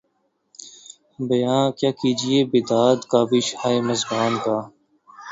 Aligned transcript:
بیاں 1.27 1.63
کیا 1.77 1.91
کیجیے 1.99 2.39
بیداد 2.51 2.97
کاوش 3.11 3.47
ہائے 3.59 3.79
مژگاں 3.87 4.31
کا 4.43 4.57